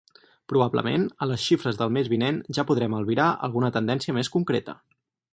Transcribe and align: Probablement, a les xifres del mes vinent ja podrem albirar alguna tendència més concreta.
Probablement, 0.51 1.03
a 1.25 1.25
les 1.31 1.43
xifres 1.49 1.77
del 1.81 1.91
mes 1.97 2.09
vinent 2.13 2.39
ja 2.59 2.65
podrem 2.71 2.95
albirar 3.01 3.27
alguna 3.49 3.69
tendència 3.75 4.15
més 4.19 4.33
concreta. 4.37 4.75